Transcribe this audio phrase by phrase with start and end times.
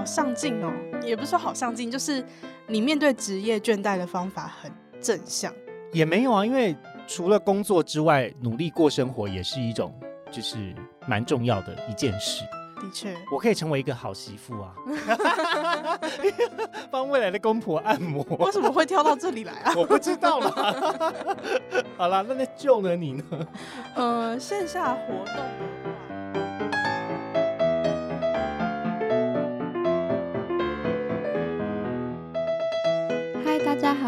[0.00, 0.72] 好上进哦，
[1.02, 2.24] 也不是说好上进，就是
[2.66, 5.52] 你面对职业倦怠的方法很正向。
[5.92, 6.74] 也没有啊，因为
[7.06, 9.94] 除了工作之外，努力过生活也是一种，
[10.32, 10.74] 就是
[11.06, 12.42] 蛮重要的一件事。
[12.76, 14.72] 的确，我可以成为一个好媳妇啊，
[16.90, 18.24] 帮未来的公婆按摩。
[18.38, 19.72] 为什么会跳到这里来啊？
[19.76, 21.12] 我不知道啦。
[21.98, 22.96] 好啦，那那救了？
[22.96, 23.22] 你呢？
[23.94, 25.34] 呃，线下活动。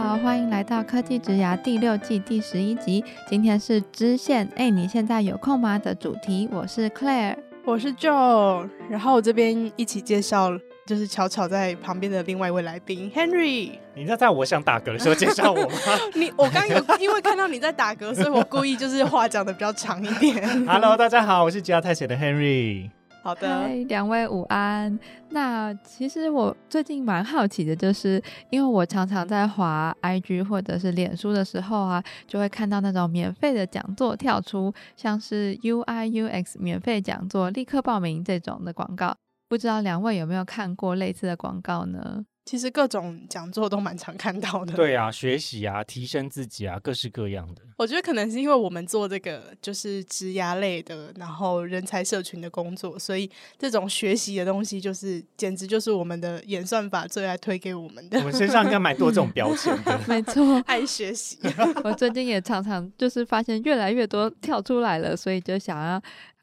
[0.03, 3.05] 好，欢迎来到科技职涯第六季第十一集。
[3.29, 5.79] 今天是支线，哎，你现在有空吗？
[5.79, 6.49] 的主题。
[6.51, 10.51] 我是 Claire，我是 Joe，然后我这边一起介绍，
[10.85, 13.79] 就是巧巧在旁边的另外一位来宾 Henry。
[13.95, 15.77] 你在在我想打嗝的时候介绍我吗？
[16.15, 20.45] 你我刚有因为看到你在打嗝，所以我故意就是话讲的比较长一点。
[20.67, 22.91] Hello，大家好，我是吉他太写的 Henry。
[23.23, 24.99] 好的，两位午安。
[25.31, 28.21] 那其实我最近蛮好奇的，就是
[28.51, 39.15] 因为我常常在滑 IG 或者是脸书的时候啊，就会看到那种免费的讲座跳出，像是 UI UX 免费讲座，立刻报名这种的广告。
[39.49, 42.25] 不知道两位有没有看过类似的广告呢？
[42.45, 44.73] 其实各种讲座都蛮常看到的。
[44.75, 47.63] 对啊，学习啊，提升自己啊，各式各样的。
[47.79, 58.19] 我觉得可能是因为我们做这个就是职涯类的，然后人才社群的工作，所以这种学习的东西就是简直就是我们的演算法最爱推给我们的。
[58.19, 59.99] 我们身上应该蛮多这种 标签的。
[60.09, 61.39] 没错， 爱学习。
[61.85, 66.03] 我最近也常常就是发现越来越多跳出来了，所以就想要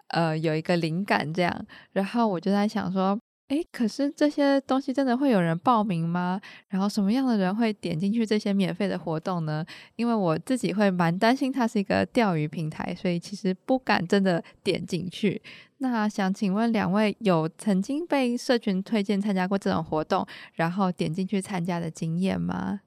[0.09, 3.19] 呃有一个灵感这样，然后我就在想说。
[3.49, 6.39] 哎，可是这些东西真的会有人报名吗？
[6.67, 9.65] 然后什么样的人会点进去这些免费的活动呢？
[9.95, 15.41] 因为我自己会蛮担心它是一个钓鱼平台，所以其实不敢真的点进去。
[15.79, 22.81] 那想请问两位，有曾经被社群推荐参加过这种活动，然后点进去参加的经验吗？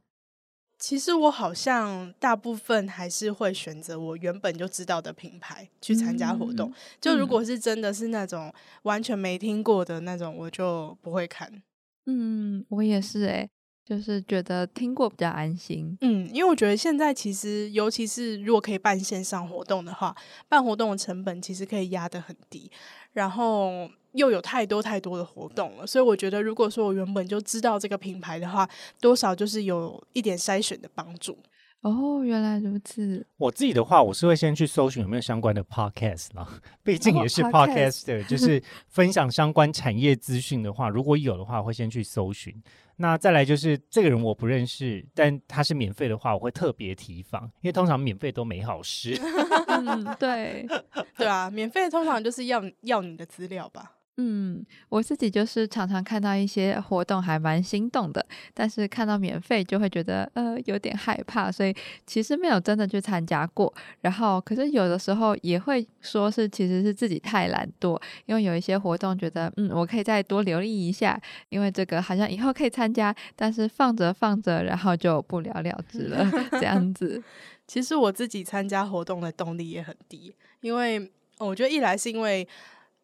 [0.82, 6.68] 其实我好像大部分还是会选择我原本就知道的品牌去参加活动。
[6.70, 11.62] 嗯、就如果是真的是那种完全没听过的那种，我就不会看。
[12.06, 13.50] 嗯，我也是诶、欸，
[13.84, 15.96] 就是觉得听过比较安心。
[16.00, 20.12] 嗯，因为我觉得现在其实，尤其是如果可以办线上活动的话，
[20.48, 22.68] 办活动的成本其实可以压得很低。
[23.12, 23.88] 然后。
[24.12, 28.68] 又有太多太多的活动了，所以我觉得，如果说我原本就知道这个品牌的话，
[29.00, 31.38] 多少就是有一点筛选的帮助。
[31.80, 33.26] 哦，原来如此。
[33.36, 36.48] 我自己的话，我是会先去搜寻有没有相关的 podcast 啦，
[36.84, 42.54] 毕竟也是 podcaster，哦，就是分享相关产业资讯的话，如果有的话，我会先去搜寻。
[42.96, 49.20] 那再来就是这个人我不认识，但他是免费的话，我会特别提防，因为通常免费都没好事。
[49.66, 50.64] 嗯，对，
[51.18, 53.90] 对啊，免费通常就是要要你的资料吧。
[54.18, 61.74] 嗯，我自己就是常常看到一些活动还蛮心动的，但是看到免费就会觉得呃有点害怕，所以
[62.06, 63.72] 其实没有真的去参加过。
[64.02, 71.18] 然后可是有的时候也会说是其实是自己太懒惰，因为有一些活动觉得嗯我可以再多留意一下，
[71.48, 77.22] 因为这个好像以后可以参加，但是放着放着然后就不了了之了这样 子。
[77.66, 82.46] 其实我自己参加活动的动力也很低，因为我觉得一来是因为。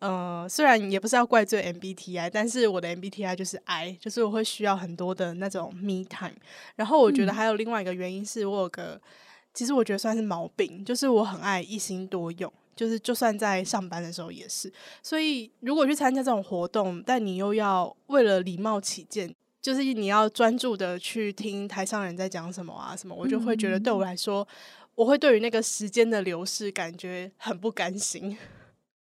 [0.00, 6.36] 呃，虽然也不是要怪罪 MBTI，但是我的 MBTI 就是 I，就是我会需要很多的那种 me time。
[6.76, 9.00] 然后我觉得还有另外一个原因是我有个，嗯、
[9.52, 14.72] 其实我觉得算是毛病，就是我很爱一心多用，就是就算在上班的时候也是。
[15.02, 24.46] 所以如果去参加这种活动，但你又要为了礼貌起见，就是你要专注的去听台上人在讲什么啊什么，我就会觉得对我来说，嗯、
[24.94, 28.38] 我会对于那个时间的流逝感觉很不甘心。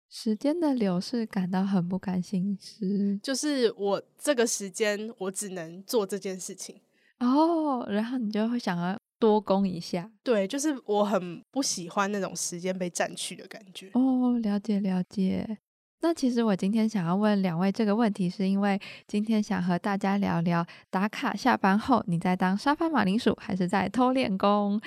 [0.09, 6.79] 时间的流逝感到很不甘心，是就是我这个时间我只能做这件事情
[7.19, 15.57] 哦，然后你就会想要多攻一下，对，就是我很不喜欢那种时间被占去的感觉哦，了解了解。
[16.00, 24.80] 那其实我今天想要问两位这个问题，是因为今天想和大家聊聊打卡下班后，你在当沙发马铃薯还是在偷练功？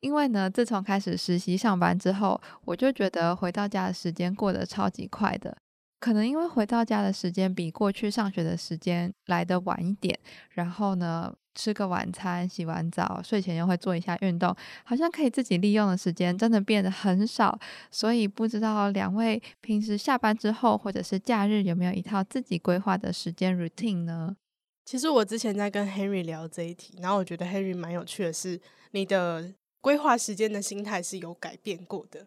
[0.00, 5.56] 因为呢，自从开始实习上班之后，我就觉得回到家的时间过得超级快的。
[5.98, 10.16] 可能因为回到家的时间比过去上学的时间来得晚一点，
[10.50, 14.54] 然后呢，吃个晚餐、洗完澡、睡前又会做一下运动，
[14.84, 17.58] 好像可以自己利用的时间真的变得很少。
[17.90, 24.36] 所以不知道两位平时下班之后或者是假日有没有一套自己规划的时间 routine 呢？
[24.84, 28.60] 其实我之前在跟 Henry 聊这一题，然后我觉得 Henry 蛮有趣的是
[28.92, 29.54] 你的。
[29.86, 32.26] 规划时间的心态是有改变过的，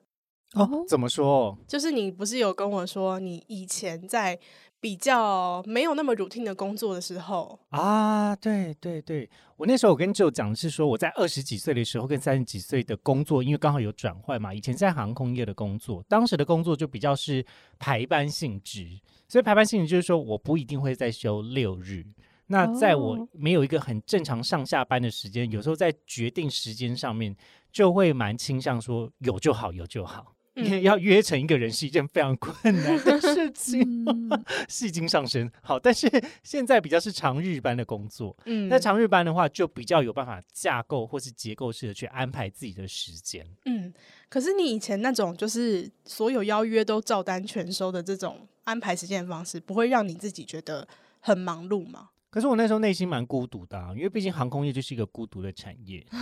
[0.53, 1.57] 哦，怎么说？
[1.67, 4.39] 就是你不是有跟我说，你以前在
[4.79, 8.33] 比较没有那么 routine 的工作的时候啊？
[8.33, 14.53] 对对对，我那时候我跟 Joe 讲的是说，我在二十几岁的时候跟三十几岁的工作，因为刚好有转换嘛。
[14.53, 17.45] 以前在航空业的工作，当时的工作就比较是
[17.77, 18.87] 排班性质，
[19.27, 22.05] 所以排班性质就是说，我不一定会再休六日。
[22.51, 27.35] 那在我没有一个很正常上下班的时间，有时候在决定时间上面，
[27.71, 30.35] 就会蛮倾向说有就好，有就好。
[30.55, 34.05] 因为要约成一个人是一件非常困难的 事情，
[34.67, 35.49] 戏精上身。
[35.61, 36.09] 好，但是
[36.43, 43.47] 现在比较是长日班的工作，嗯，那长日班的话就比较有办法架构或是结构式的去安排自己的时间。
[43.65, 43.93] 嗯，
[44.27, 50.85] 可是你以前那种就是所有邀约都照单全收的这种安排时间的方式，不会让你自己觉得
[51.21, 52.09] 很忙碌吗？
[52.29, 56.05] 可是我那时候内心蛮孤独的啊，因为毕竟航空业就是一个孤独的产业。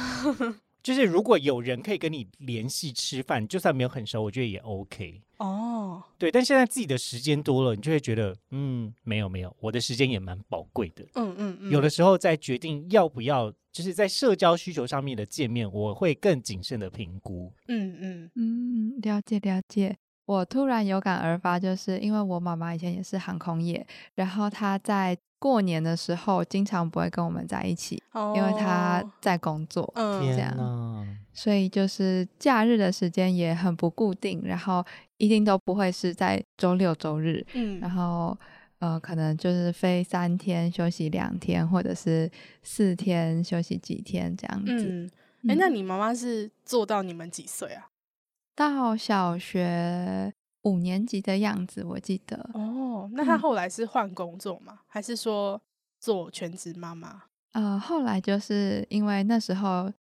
[0.83, 6.01] 就是如果有人可以跟你联系吃饭，就算没有很熟，我觉得也 OK 哦。
[6.17, 11.03] 对，但现在自己的时间多了，你就会觉得，嗯，没有没有，我的时间也蛮宝贵的。
[11.15, 11.71] 嗯嗯嗯。
[11.71, 17.51] 有的时候在决定要不要，就是在社交需求上面的见面，我会更谨慎的评估。
[17.67, 19.97] 嗯嗯嗯，了解了解。
[20.25, 25.17] 我突然有感而发，就是因为我妈妈以前也是航空业，然后她在。
[25.39, 34.83] 过年的时候，经常不会跟我们在一起，哦、因为他在工作，嗯，这样，所以就是假日的时间也很不固定，然后
[35.17, 38.37] 一定都不会是在周六周日，嗯，然后
[38.79, 42.29] 呃，可能就是飞三天休息两天，或者是
[42.63, 44.71] 四天休息几天这样子。
[44.73, 45.09] 嗯，
[45.49, 47.89] 哎、欸，那你妈妈是做到你们几岁啊？
[48.55, 50.33] 到小学。
[50.63, 52.49] 五年级的样子，我记得。
[52.53, 54.73] 哦，那他后来是换工作吗？
[54.73, 55.61] 嗯、还是说
[55.99, 57.23] 做全职妈妈？
[57.53, 59.91] 呃，后来就是因为那时候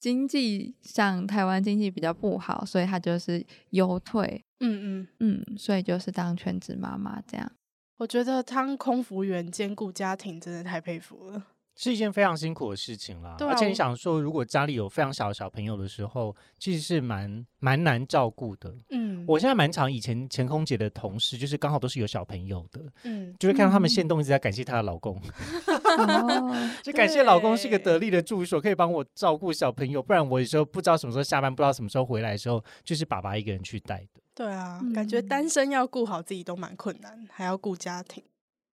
[0.00, 4.44] 经济上台湾经济比较不好，所以他就是优退。
[4.60, 7.52] 嗯嗯嗯，所以就是当全职妈妈这样。
[7.98, 11.46] 我觉得当空服员兼顾家庭，真的太佩服了。
[11.76, 18.74] 是一件非常辛苦的事情啦，啊、而且你想说，如果家里有非常小的小朋友的时候，其实是蛮蛮难照顾的。
[18.88, 25.20] 嗯，我现在蛮常以前前空姐的同事，就是刚好都是有小朋友的，嗯，就会看到他们现动一直在感谢她的老公，
[25.66, 34.22] 嗯、 就感谢老公是个得力的助手，可以帮我照顾小朋友，不然我有时候不知道什么时候下班，不知道什么时候回来的时候，就是爸爸一个人去带的。
[34.34, 38.24] 对啊，嗯、感觉单身要顾好自己都蛮困难，还要顾家庭。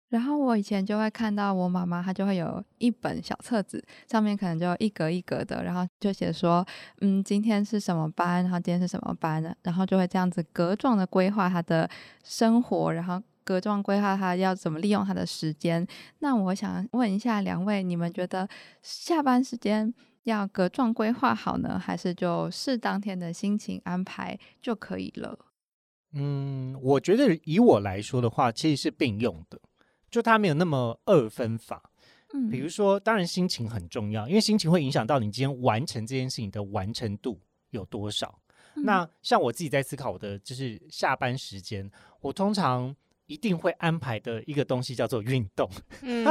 [0.08, 6.66] 然后我以前就会看到我妈妈，她就会有一本小册子，上面可能就一格一格的，然后就写说，
[7.00, 11.88] 嗯，今天是什么班，然后今天是什么班的，然后就会这样子格状的规划她的
[12.24, 15.86] 生活，然后格状规划她要怎么利用她的时间。
[16.20, 18.48] 那我想问一下两位，你们觉得
[18.82, 19.92] 下班时间
[20.24, 25.38] 要格状规划好呢，还是就视当天的心情安排就可以了？
[26.14, 29.60] 嗯，我觉得以我来说的话，其实是并用的。
[30.10, 31.90] 就它没有那么二分法，
[32.32, 37.38] 嗯，比如说，当然心情很重要，因为心情会影响到你今天完成这件事情的完成度
[37.70, 38.38] 有多少。
[38.74, 41.90] 嗯、那像我自己在思考我的就是下班时间，
[42.20, 42.94] 我通常
[43.26, 45.68] 一定会安排的一个东西叫做运动，
[46.02, 46.24] 嗯，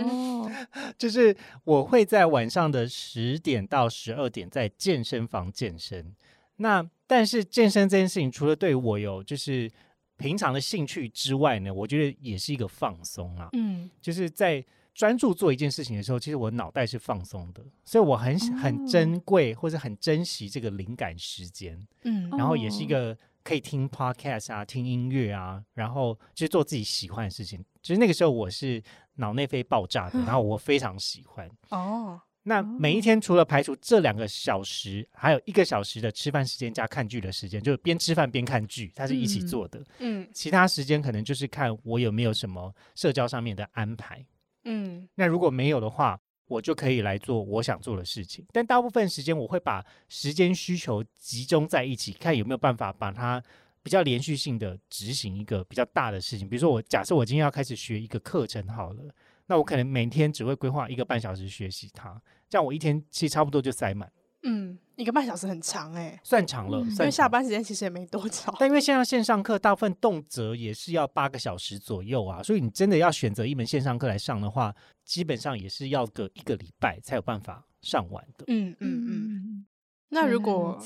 [0.98, 1.34] 就是
[1.64, 6.14] 我会在晚上的十点到十二点在健身房健身。
[6.56, 9.70] 那但是健身这件事情，除了对我有就是。
[10.16, 13.48] 平常的兴趣之外呢，我觉得也是一个放松啊。
[13.52, 21.84] 嗯，就是在专注做一件事情的时候，其实我脑袋是放松的，所以我很很珍贵或者很珍惜这个灵感时间。
[22.02, 27.64] 嗯，然后也是一个可以听 podcast 啊、听音乐啊，然后就是做自己喜欢的事情。
[27.82, 28.82] 就是那个时候我是
[29.16, 31.50] 脑内啡爆炸的， 然后我非常喜欢。
[31.70, 32.20] 哦。
[32.46, 39.80] 那每一天除了排除这两个小时，还有一个小时的吃饭时间加看剧的时间，就是边吃饭边看剧，它是一起做的。
[39.98, 44.24] 嗯，嗯，其他时间可能就是看我有没有什么社交上面的安排。
[44.64, 48.44] 嗯，那如果没有的话，我就可以来做我想做的事情。
[48.52, 53.42] 但大部分时间我会把时间需求集中在一起，看有没有办法把它
[53.82, 56.46] 比较连续性的执行一个比较大的事情。
[56.46, 59.02] 比如说，我假设我今天要开始学一个课程好了。
[59.46, 64.10] 那我可能每天只会规划一个半小时学习它，这样我一天其实差不多就塞满。
[64.46, 67.04] 嗯，一个半小时很长哎、欸，算长了，嗯、算长。
[67.04, 68.54] 因为下班时间其实也没多长。
[68.58, 78.44] 但因为现在线上课大部分动辄也是要八个小时左右啊，所以你真的要选择一门线上课来上的话，基本上也是要个一个礼拜才有办法上完的。
[78.48, 79.66] 嗯嗯嗯。
[80.10, 80.78] 那如果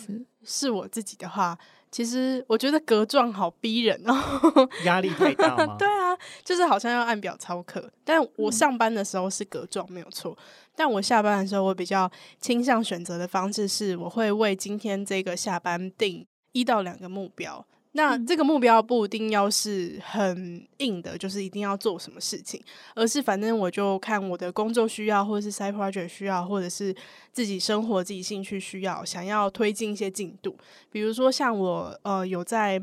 [0.44, 1.58] 是我自己的话，
[1.90, 4.14] 其实我觉得格状好逼人哦，
[4.84, 5.76] 压力太大吗？
[5.78, 7.90] 对啊，就是好像要按表操课。
[8.04, 10.36] 但我上班的时候是格状没有错，
[10.76, 17.64] 但我下班的时候，我比较倾向选择的方式是，我会为今天这个下班定一到两个目标。
[17.98, 22.62] 那这个目标不一定要是很硬的，就是一定要做什么事情，
[22.94, 26.94] 而是反正我就看我的工作需要，或者是 side project 需要，或者是
[27.32, 30.56] 自己生活自己兴趣需要，想要推进一些进度。
[30.92, 32.80] 比如说像我呃有在。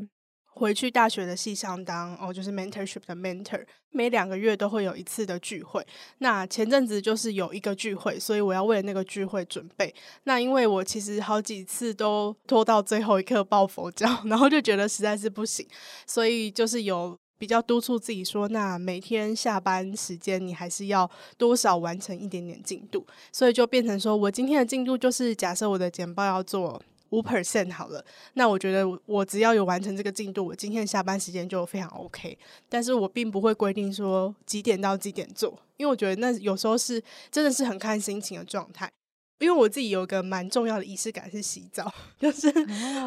[0.56, 5.86] 回去大学的系上当哦，就是 mentorship 的 mentor，每两个月都会有一次的聚会。
[6.18, 9.94] 那前阵子就是有一个聚会，所以我要为了那个聚会准备。
[10.24, 15.66] 那因为我其实好几次都拖到最后一刻抱佛脚， 然后就觉得实在是不行，
[16.06, 23.06] 所以就是有比较督促自己说，那每天下班时间你还是要多少完成一点点进度。
[23.30, 26.82] 所以就变成说我今天的进度就是假设我的简报要做。
[27.10, 32.36] 五 percent 好了，那我觉得我只要有完成这个进度，我今天下班时间就非常 OK。
[32.68, 38.90] 但是我并不会规定说几点到几点做，因为我觉得那有时候是真的是很看心情的状态。
[39.38, 42.50] 因为我自己有一个蛮重要的仪式感是洗澡， 就是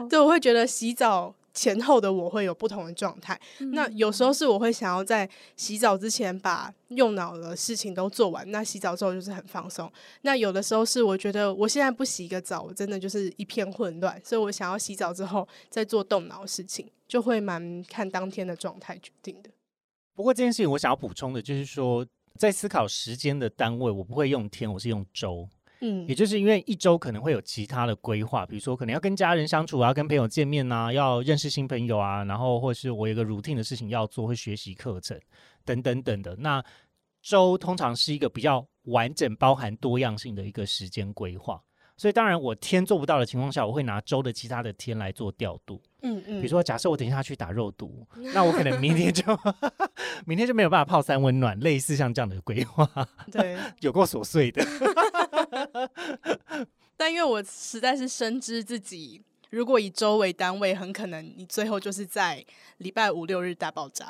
[0.08, 1.34] 对，我会觉得洗澡。
[1.54, 9.92] 前后的我会有不同的状态，嗯，那有时候是我会想要在洗澡之前把用脑的事情都做完，那洗澡之后就是很放松。
[10.22, 19.50] 那有的时候是我觉得我现在不洗一个澡，我真的就是一片混乱，所以我想要洗澡之后再做动脑事情，就会蛮看当天的状态决定的。
[20.14, 22.06] 不过这件事情我想要补充的就是说，
[22.38, 25.48] 在思考时间的单位，我不会用天，我是用周。
[25.82, 35.20] 嗯，也就是因为一周可能会有其他的规划，比如说可能要跟家人相处啊，跟朋友见面呐、啊，要认识新朋友啊，然后或是我有个 routine 的事情要做，会学习课程
[35.64, 36.36] 等等等的。
[36.38, 36.64] 那
[37.22, 41.62] 周通常是一个比较完整、包含多样性的一个时间规划。
[41.98, 45.82] 所以当然，我天做不到的情况下，我会拿周的其他的天来做调度。
[46.02, 49.22] 嗯嗯，比如说，假设我等一下去打肉毒，那我可能明天就
[50.26, 52.90] 明天就没有办法泡三温暖，类似像这样的规划。
[53.30, 54.66] 对， 有够琐碎的。
[56.96, 62.46] 但因为我实在是深知自己，如果以周为单位，很可能你最后就是在
[62.78, 64.08] 礼拜五六日大爆炸。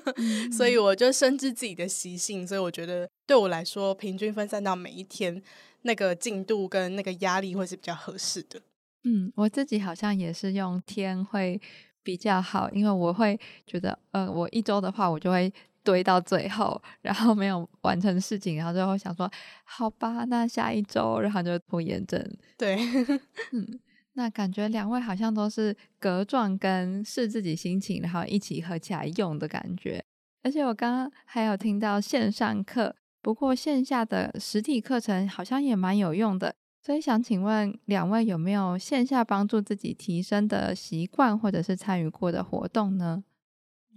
[0.56, 5.42] 所以我就深知自己的习性，所以我觉得对我来说，平均分散到每一天。
[5.82, 8.60] 那个进度跟那个压力会是比较合适的。
[9.04, 11.58] 嗯，我自己好像也是用天会
[12.02, 15.50] 比较好，因为我会觉得，呃，我一周的话，我就会
[15.88, 19.30] 堆到最后，然后没有完成事情，然后最后想说，
[19.64, 22.22] 好吧，那下一周，然后就拖延症。
[22.58, 22.76] 对，
[23.52, 23.80] 嗯，
[24.12, 30.04] 那感觉两位好像都是格状跟是自己心情，然后一起合起来用的感觉。
[30.42, 32.94] 而且我刚刚还有听到线上课。
[33.22, 43.24] 不过线下的实体课程好像也蛮有用的，所以想请问两位有没有线下帮助自己提升的习惯，或者是参与过的活动呢？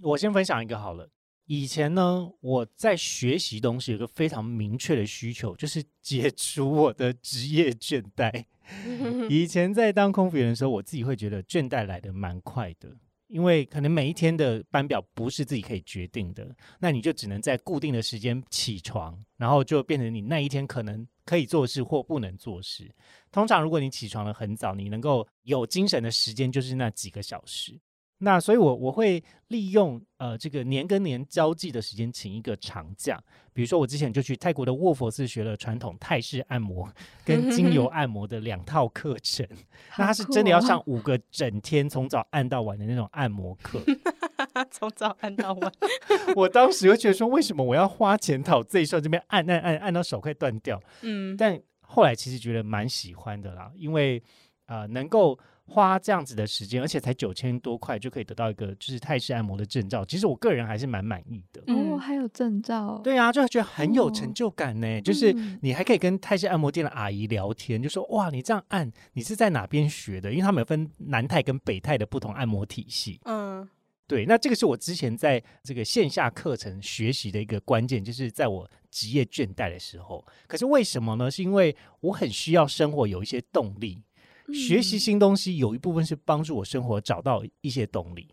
[0.01, 1.09] 我先分享一个好了。
[1.51, 8.45] 以前呢，我在学习东西有个非常明确的需求，就是解除我的职业倦怠。
[9.29, 12.95] 以前在当空服员的时候，我自己会觉得倦怠来的蛮快的。
[13.27, 22.89] 因为可能每一天的班表不是自己可以决定的，那你就只能在固定的时间起床，然后就变成你那一天可能可以做事或不能做事。
[23.29, 27.77] 通常如果你起床的很早，你能够有精神的时间就是那几个小时。
[28.23, 33.19] 那所以我，我我会利用呃这个年跟年交际的时间，请一个长假。
[33.51, 36.87] 比如说，我之前就去泰国的卧佛寺学了传统泰式按摩
[37.25, 39.45] 跟精油按摩的两套课程。
[39.97, 43.81] 那他是真的要上五个整天，从早按到晚的那种按摩课。
[44.69, 45.73] 从早按到晚。
[46.37, 49.01] 我当时就觉得说，为什么我要花钱讨罪受？
[49.01, 50.79] 这边按按按按到手快断掉。
[51.01, 51.35] 嗯。
[51.35, 54.21] 但后来其实觉得蛮喜欢的啦，因为
[54.67, 55.39] 呃能够。
[55.71, 61.63] 花这样子的时间，而且才九千多块就可以得到一个就是泰式按摩的证照，其实我个人还是蛮满意的。
[61.73, 62.99] 哦，还有证照？
[63.01, 64.97] 对啊，就觉得很有成就感呢。
[64.97, 70.29] 哦、就是你还可以跟泰式按摩店的阿姨聊天，就说哇，你这样按，你是在哪边学的？
[70.29, 73.19] 因为他们有分南泰跟北泰的不同按摩体系。
[73.23, 73.65] 嗯，
[74.07, 80.25] 对，那这个是我之前在这个线下课程学习的一个关键，就是在我职业倦怠的时候。
[80.47, 81.31] 可是为什么呢？
[81.31, 84.03] 是因为我很需要生活有一些动力。
[84.53, 88.27] 学习新东西有一部分是帮助我生活找到一些动力，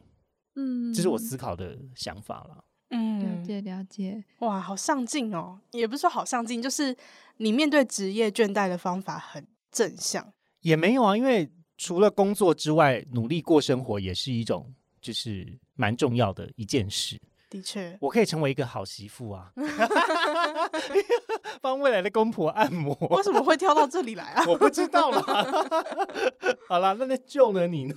[0.55, 2.65] 嗯，这是我思考的想法了。
[2.91, 4.25] 嗯，了解了解。
[4.39, 5.61] 哇，好上进哦！
[5.73, 6.97] 也不是说好上进，就是
[7.37, 10.33] 你面对职业倦怠的方法很正向。
[10.61, 17.21] 也没有啊，因为除了工作之外，努力过生活也是一种，就是蛮重要的一件事。
[17.51, 19.51] 的确，我可以成为一个好媳妇啊，
[21.63, 22.95] 帮未来的公婆按摩。
[23.11, 24.45] 为什么会跳到这里来啊？
[24.47, 25.21] 我不知道啦。
[26.69, 27.67] 好啦，那那救了？
[27.67, 27.95] 你呢？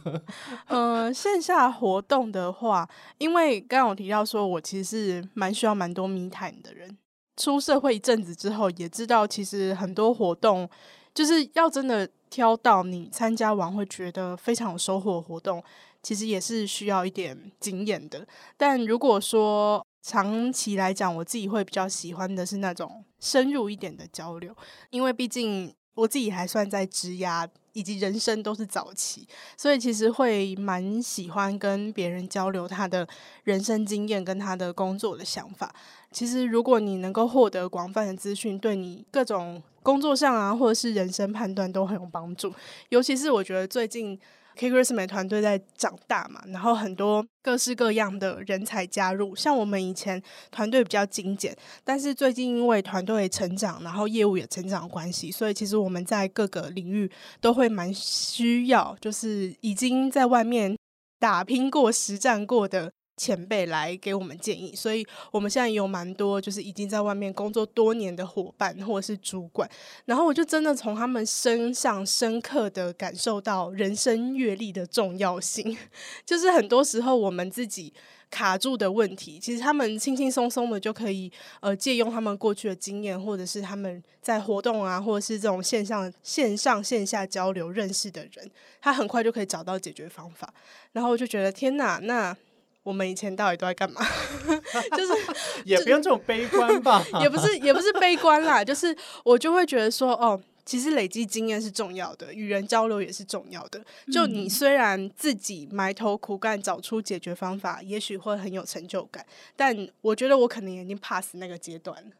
[0.68, 6.98] 嗯、呃，线下活动的话，因为刚刚我提到说，我其实是蛮需要蛮多 me time 的人。
[7.38, 10.70] 出社会一阵子之后，也知道其实很多活动
[11.14, 15.62] 就是要真的挑到你参加完会觉得非常有收获的活动，
[16.04, 18.28] 其实也是需要一点经验的。
[18.58, 24.56] 但如果说长期来讲，我自己会比较喜欢的是那种深入一点的交流，
[24.90, 33.08] 因为毕竟我自己还算在职涯以及人生都是早期，所以其实会蛮喜欢跟别人交流他的
[33.44, 35.72] 人生经验跟他的工作的想法。
[36.12, 42.52] 其实如果你能够获得广泛的资讯，对你各种工作上啊，或者是人生判断都很有帮助。
[42.90, 44.20] 尤其是我觉得最近。
[44.58, 49.36] Kris 美团队在长大嘛，然后很多各式各样的人才加入。
[49.36, 60.78] 像我们以前团队比较精简，但是最近因为团队成长，然后业务也成长关系，所以其实我们在各个领域都会蛮需要，就是已经在外面
[61.20, 62.92] 打拼过、实战过的。
[63.22, 69.70] 前辈来给我们建议，所以我们现在有蛮多就是已经在外面工作多年的伙伴或者是主管，
[70.06, 75.78] 然后我就真的从他们身上深刻的感受到人生阅历的重要性。
[76.26, 77.94] 就是很多时候我们自己
[78.32, 88.50] 卡住的问题，其实他们轻轻松松的就可以呃借用他们过去的经验，或者是他们在活动啊，或者是这种线上线上线下交流认识的人，
[88.82, 90.52] 他很快就可以找到解决方法。
[90.94, 92.36] 然后我就觉得天哪，那。
[92.84, 94.02] 我们以前到底都在干嘛？
[94.98, 95.14] 就是
[95.66, 103.84] 也不用这种悲观吧， 也不是也不是悲观啦，就是我就会觉得说，哦，其实累积经验是重要的，与人交流也是重要的。
[104.12, 112.12] 就你虽然自己埋头苦干找出解决方法，也许会很有成就感，但我觉得我可能已经 pass 那个阶段了。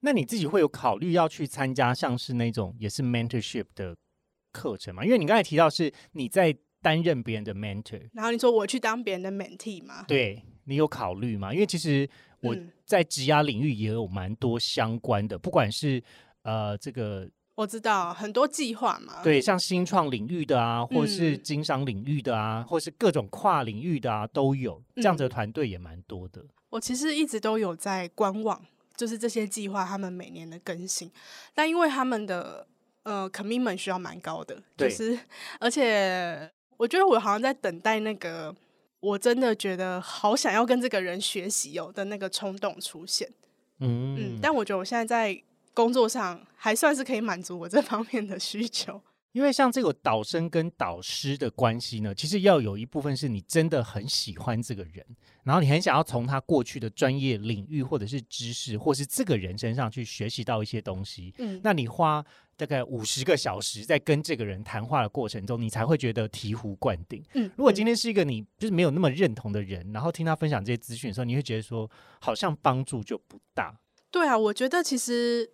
[0.00, 3.94] 那你自己会有考虑要去参加像是那种也是 mentorship 的
[4.50, 5.04] 课程吗？
[5.04, 6.56] 因为你刚才提到是你在。
[6.82, 10.04] 担任别人的 mentor，然后你说我去当别人的 mentee 吗？
[10.08, 11.52] 对，你有考虑吗？
[11.52, 12.08] 因为其实
[12.40, 12.56] 我
[12.86, 16.02] 在职涯领域也有蛮多相关的，嗯、不管是
[16.42, 26.42] 呃这个，我知道很多计划嘛，对，像新创领域的啊，或是经商领域的啊，嗯、或是各种跨领域的啊，都有这样子的团队也蛮多的。
[26.70, 28.64] 我其实一直都有在观望，
[28.96, 31.10] 就是这些计划他们每年的更新，
[31.54, 32.66] 但因为他们的
[33.02, 35.18] 呃 commitment 需要蛮高的，就是
[35.58, 36.50] 而且。
[36.80, 38.56] 我觉得我好像在等待那个，
[39.00, 43.28] 我真的觉得好想要跟这个人学习哦的那个冲动出现。
[43.80, 45.38] 嗯嗯，但我觉得我现在在
[45.74, 48.98] 工作上还算是可以满足我这方面的需求。
[49.32, 55.04] 因为像这个导生跟导师的关系呢，其实要有一部分是你真的很喜欢这个人，
[55.44, 61.32] 然后你很想要从他过去的专业领域或者是知识，或是这个人身上去学习到一些东西。
[61.38, 62.24] 嗯，那你花
[62.60, 67.24] 大概五十个小时在跟这个人谈话的过程中，你才会觉得醍醐灌顶。
[67.32, 73.74] 嗯，如果今天是一个你就是没有那么认同的人，然后听他分享这些资讯的时候，你会觉得说好像帮助就不大。
[74.10, 75.50] 对啊，我觉得其实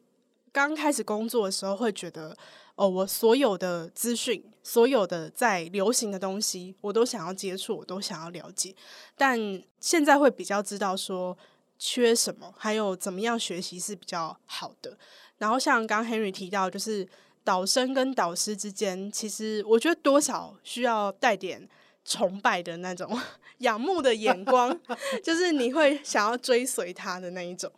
[0.50, 2.36] 刚开始工作的时候会觉得。
[2.76, 8.74] 哦，我所有的资讯，所有的在流行的东西，我都想要接触，我都想要了解。
[9.16, 9.40] 但
[9.80, 11.34] 现在会比较知道说
[11.78, 14.98] 缺什么，还有怎么样学习是比较好的。
[15.38, 17.06] 然后像刚 Henry 提到，就是
[17.44, 21.68] 导生跟导师之间，其实我觉得多少需要带点
[22.04, 23.18] 崇拜的那种
[23.58, 24.78] 仰慕的眼光，
[25.22, 27.70] 就是你会想要追随他的那一种。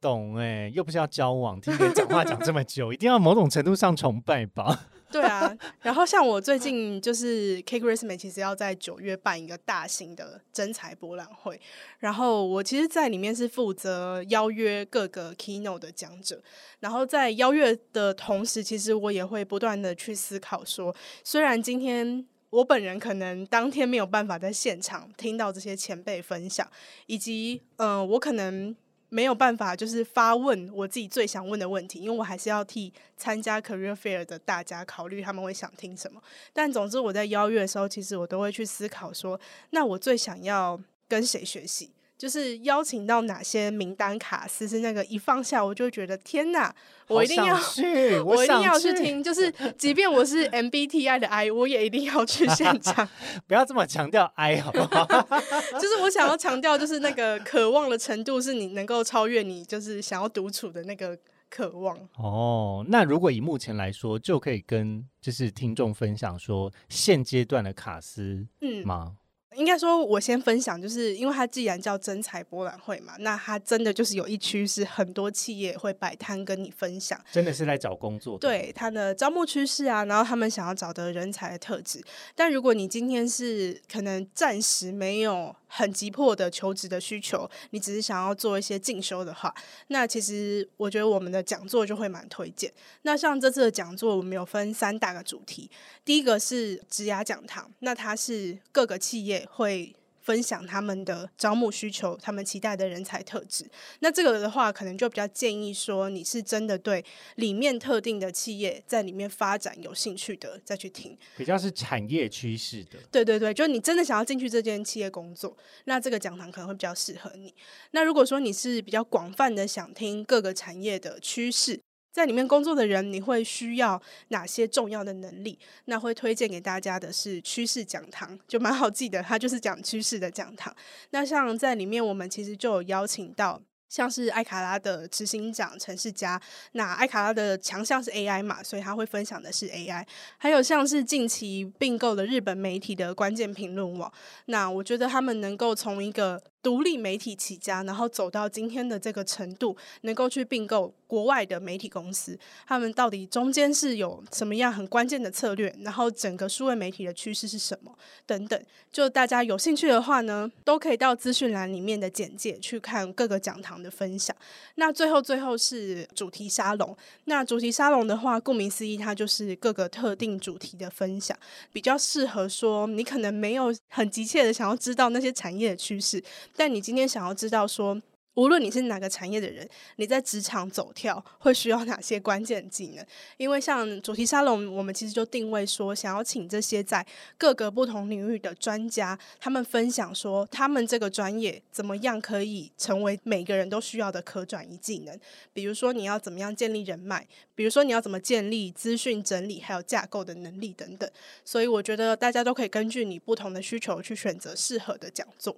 [0.00, 4.86] 懂哎，又不是要交往，天天讲话讲这么久，一定要某种程度上崇拜吧？
[5.14, 5.56] 对啊。
[5.80, 11.60] 然后像我最近就是 Kegris，其实要在九月办一个大型的真才博览会，
[12.00, 16.42] 然后我其实，在里面是负责邀约各个 Keynote 的讲者，
[16.80, 26.68] 然后在邀约的同时，其实我也会不断的去思考说，虽然今天我本人可能当天没有办法在现场听到这些前辈分享，
[27.06, 28.74] 以及嗯、我可能。
[29.14, 36.20] 没有办法，就是发问我自己最想问的问题，因为我还是要替参加 Career Fair 的大家考虑他们会想听什么。
[36.52, 41.92] 但总之，我在邀约的时候，其实我都会去思考说，那我最想要跟谁学习。
[42.24, 46.74] 就是邀请到哪些名单卡司，是那个一放下我就觉得天哪，
[47.06, 49.22] 我一定要去，我，一定要去听。
[49.22, 53.06] 就是即便我是 MBTI 的 I，我也一定要去现 场。
[53.46, 55.04] 不要这么强调 I 好不好？
[55.78, 61.18] 就是我想要强调，就是那个渴望的程度，是你能够超越你，就是想要独处的那个
[61.50, 61.94] 渴望。
[62.16, 69.16] 哦，那如果以目前来说，就可以跟就是听众分享说现阶段的卡司，嗯吗？
[69.56, 78.40] 应该说，我先分享，就是因为它既然叫真才博览会嘛，那它真的就是有一区是很多企业会摆摊跟你分享，真的是来找工作的。
[78.40, 82.02] 对，它的招募趋势啊，然后他们想要找的人才的特质。
[82.34, 89.54] 但如果你今天是可能暂时没有很急迫的求职的需求，你只是想要做一些进修的话，
[89.88, 92.72] 那其实我觉得我们的讲座就会蛮推荐。
[93.02, 95.70] 那像这次的讲座，我们有分三大个主题，
[96.04, 99.43] 第一个是职涯讲堂，那它是各个企业。
[99.50, 103.66] 会分享他们的招募需求，他们期待的人才特质。
[104.00, 107.04] 那这个的话，可能就比较建议说，你是真的对
[107.36, 111.14] 里面特定的企业在里面发展有兴趣的，再去听。
[111.36, 112.98] 比较是产业趋势的。
[113.12, 115.54] 对对对，就你真的想要进去这间企业工作，
[115.84, 117.54] 那这个讲堂可能会比较适合你。
[117.90, 121.78] 那如果说你是比较广泛的想听各个产业的趋势。
[122.14, 125.58] 在里面工作的人，你会需要哪些重要的能力？
[125.86, 130.72] 那会推荐给大家的是趋势讲堂，就蛮好记的，它就是讲趋势的讲堂。
[131.10, 133.60] 那像在里面，我们其实就有邀请到。
[133.86, 136.40] 像是艾卡拉的执行长陈世佳，
[136.72, 140.04] 那艾卡拉的强项是 AI 嘛，所以他会分享的是 AI。
[140.36, 144.12] 还有像是近期并购的日本媒体的关键评论网，
[144.46, 155.72] 那我觉得他们能够从一个独立媒体起家，然后走到今天的这个程度，能够去并购国外的媒体公司，他们到底中间是有什么样很关键的策略？
[155.80, 157.94] 然后整个数位媒体的趋势是什么？
[158.24, 158.58] 等等，
[158.90, 164.34] 就大家有兴趣的话呢，都可以到资讯栏里面的简介去看各个讲堂的分享，
[164.76, 166.96] 那最后最后是主题沙龙。
[167.26, 171.38] 那主题沙龙的话，顾名思义，它就是各个特定主题的分享，
[171.74, 176.22] 比较适合说你可能没有很急切的想要知道那些产业的趋势，
[176.56, 178.00] 但你今天想要知道说。
[178.36, 179.64] 无论你是哪个产业的人，
[179.94, 183.06] 你在职场走跳会需要哪些关键技能？
[183.36, 187.06] 因为像主题沙龙，我们其实就定位说，想要请这些在
[187.38, 195.16] 各个不同领域的专家，他们分享说，他们这个专业怎么样可以成为每个人都需要的可转移技能。
[195.52, 197.24] 比如说，你要怎么样建立人脉？
[197.54, 201.08] 比如说，你要怎么建立资讯整理还有架构的能力等等。
[201.44, 205.56] 所以，我觉得大家都可以根据你不同的需求去选择适合的讲座。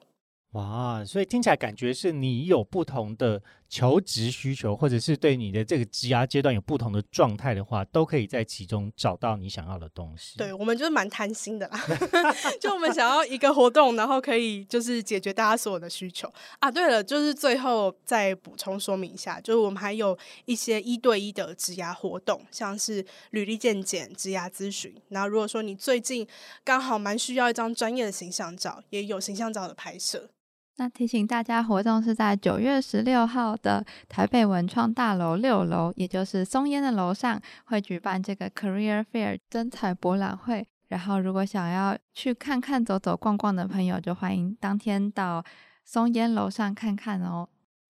[0.57, 10.39] 哇，所以听起来感觉是你有不同的求职需求，或者是对你的这个职涯阶段有不同的状态的话，都可以在其中找到你想要的东西。
[10.39, 11.79] 对，我们就是蛮贪心的啦，
[12.59, 16.71] 就我们想要一个活动，然后可以就是解决大家所有的需求啊。
[16.71, 20.17] 对了，就是最后再补充说明一下，就是我们还有
[20.47, 24.95] 一些一对一的职涯活动，像是履历健检、职涯咨询。
[25.09, 26.27] 那如果说你最近
[26.65, 30.31] 刚好蛮需要一张专业的形象照，也有形象照的拍摄。
[30.79, 40.67] 那提醒大家，活动是在九月十六号的台北文创大楼六楼，也就是松烟的楼上，会举办这个 Career Fair 征才博览会。
[40.89, 45.43] 然后，如果想要去看看、走走逛逛的朋友，就欢迎当天到
[45.85, 47.49] 松烟楼上看看哦。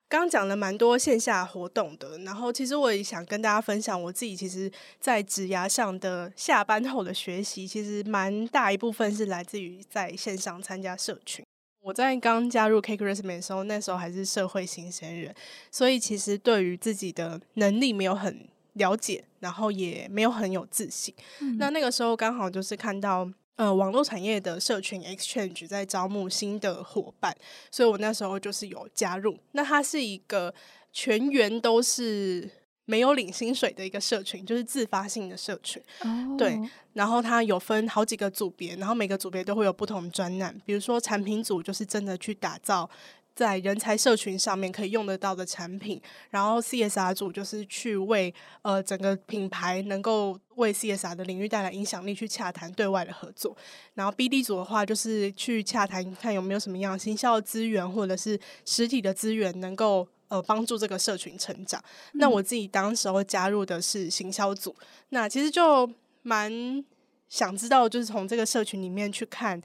[0.09, 4.70] 刚讲了蛮多线下活动的，然后其实我也想跟大家分享，我自己其实，
[5.01, 11.44] 在职涯上的下班后的学习，其实蛮大一部分是来自于在线上参加社群。
[11.87, 15.33] 我在刚加入 CakeResume 的时候，那时候还是社会新鲜人，
[15.70, 21.14] 所以其实对于自己的能力没有很了解，然后也没有很有自信。
[21.40, 27.33] 嗯、那那个时候刚好就是看到呃网络产业的社群 Exchange 在招募新的伙伴，
[27.70, 29.38] 所以我那时候就是有加入。
[29.53, 30.53] 那它是一个
[30.92, 32.51] 全员都是。
[32.87, 36.38] 没有领薪水的一个社群，就是自发性的社群，oh.
[36.38, 36.59] 对。
[36.94, 40.59] 然后它有分好几个组别，然后每个组别都会有不同的专案。
[40.64, 42.88] 比如说产品组，就是真的去打造
[43.35, 46.01] 在人才社群上面可以用得到的产品。
[46.31, 53.55] 然后 CSR 组就是去为呃整个品牌能够为 CSR 的领域带来影响力去洽谈对外的合作。
[53.94, 60.09] 然后 BD 组的话，就是去洽谈看有没有什么样行销资源或者是实体的资源能够。
[60.29, 61.83] 呃，帮助这个社群成长。
[62.15, 64.75] 那我自己当时候加入的是行销组，
[65.11, 65.89] 那其实就
[66.23, 66.85] 蛮
[67.29, 69.61] 想知道，就是从这个社群里面去看，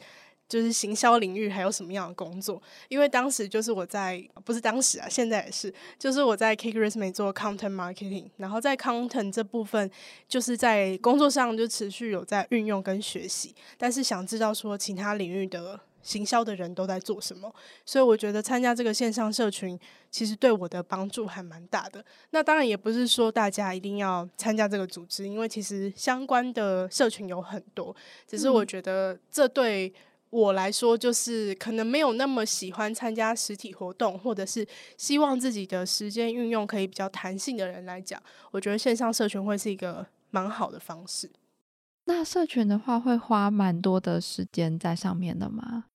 [0.48, 2.62] 就是行销领域还有什么样的工作。
[2.90, 9.90] 因为当时就是我在，不是当时啊，现在也是，就是我在 CakeResume 做 Content Marketing，然后在 Content 这部分，
[10.28, 15.80] 就是在工作上就持续有在运用跟学习，但是想知道说其他领域的。
[16.04, 17.54] 行销的人都在做什么？
[17.86, 22.04] 所以我觉得参加这个线上社群，其实对我的帮助还蛮大的。
[22.32, 27.96] 那当然也不是说大家一定要参加这个组织，因为其实相关的社群有很多。
[28.28, 29.94] 只是我觉得这对
[30.30, 34.66] 我来说，就是可能没有那么喜欢参加实体活动，或者是
[34.98, 41.30] 希望自己的时间运用可以比较弹性的人来讲，我觉得线上社群会是一个蛮好的方式。
[42.06, 45.86] 那社群的话，会花蛮多的时间在上面的吗？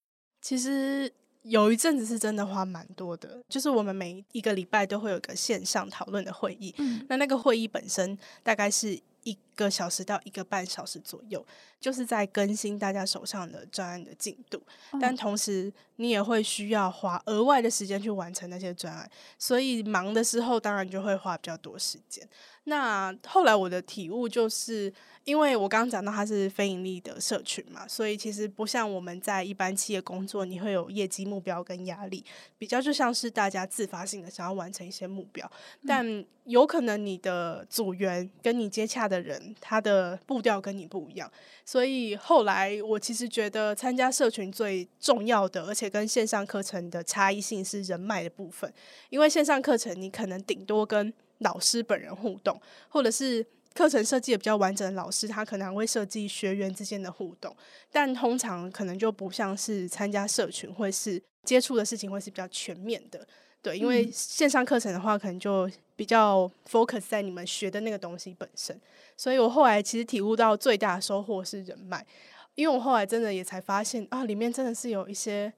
[0.47, 11.45] 其实有一阵子是真的花蛮多的，就是我们每一个礼拜都会有个线上讨论的会议，嗯，那那个会议本身大概是一个小时到一个半小时左右，
[11.81, 22.25] 就是在更新大家手上的专案的进度，嗯，但同时你也会需要花额外的时间去完成那些专案，所以忙的时候当然就会花比较多时间。
[22.69, 32.25] 那后来我的体悟就是，因为我刚刚讲到它是非盈利的社群嘛，所以其实不像我们在一般企业工作，你会有业绩目标跟压力，
[32.59, 35.49] 比较就像是大家自发性的想要完成一些目标，
[35.87, 41.31] 但有可能你的组员跟你接洽的人，他的步调跟你不一样，
[41.65, 48.73] 所以后来我其实觉得参加社群最重要的，而且跟线上课程的差异性是人脉的部分，
[49.11, 53.45] 因为线上课程你可能顶多跟老师本人互动，或者是
[53.75, 57.55] 课程设计的比较完整的老师，他可能会设计学员之间的互动，
[57.93, 63.27] 但通常可能就不像是参加社群，会是接触的事情会是比较全面的。
[63.61, 68.81] 对，因为线上课程的话，可能就比较 focus 在你们学的那个东西本身。
[69.17, 72.07] 所以我后来其实体悟到最大的收获是人脉，
[72.55, 75.53] 因为我后来真的也才发现啊，里面真的是有一些，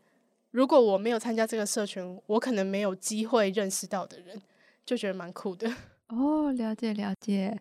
[0.53, 4.41] 如果我没有参加这个社群，我可能没有机会认识到的人。
[4.89, 5.71] 就觉得蛮酷的
[6.09, 7.61] 哦，了解了解。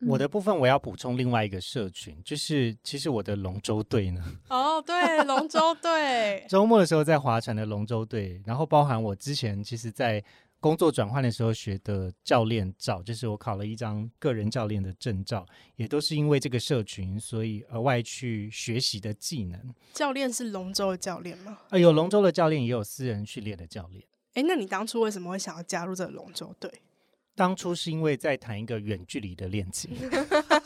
[0.00, 4.24] 嗯、我的部分我要补充另外一个社群，就是其实我的龙舟队呢。
[4.48, 6.42] 哦，对，龙舟队。
[6.48, 10.24] 周末的时候在划船的龙舟队，然后包含我之前其实，在
[10.60, 15.44] 工作转换的时候学的教练照，就是我考了一张个人教练的证照，
[15.76, 19.74] 也都是因为这个社群，所以额外去学习的技能。
[19.92, 21.58] 教练是龙舟的教练吗？
[21.68, 24.02] 啊，有龙舟的教练，也有私人训练的教练。
[24.34, 26.70] 哎，那你当初为什么会想要加入这个龙舟队？
[27.34, 29.90] 当初是因为在谈一个远距离的恋情，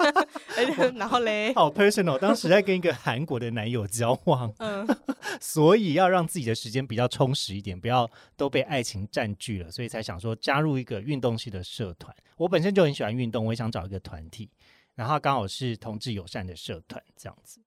[0.97, 2.19] 然后嘞， 好 personal。
[2.19, 4.85] 当时在跟一个韩国的男友交往，嗯，
[5.41, 12.13] 所以要让自己的时间比较充实一点，不要都被爱情占据了，所以才想说加入一个运动系的社团。
[12.37, 14.51] 我本身就很喜欢运动，我也想找一个团体，
[14.97, 17.61] 然后刚好是同志友善的社团这样子。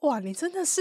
[0.00, 0.80] 哇，你真的是